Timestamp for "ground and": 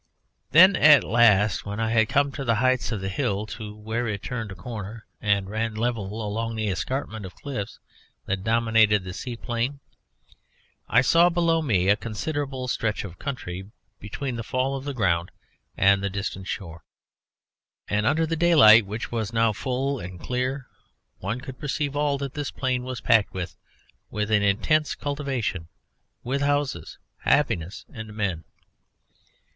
14.95-16.01